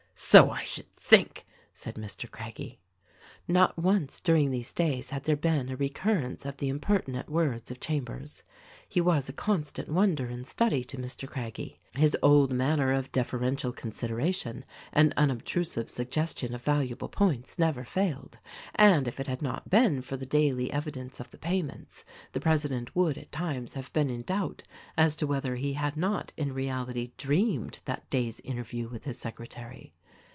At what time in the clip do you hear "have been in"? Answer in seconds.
23.73-24.21